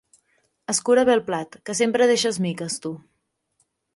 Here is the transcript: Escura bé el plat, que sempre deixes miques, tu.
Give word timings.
Escura 0.71 1.03
bé 1.09 1.13
el 1.15 1.21
plat, 1.27 1.59
que 1.69 1.77
sempre 1.81 2.09
deixes 2.13 2.41
miques, 2.47 2.79
tu. 2.87 2.95